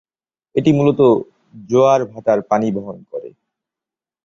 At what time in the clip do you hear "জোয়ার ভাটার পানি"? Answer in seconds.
1.69-2.67